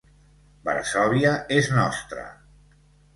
[0.69, 2.25] Varsòvia és nostra!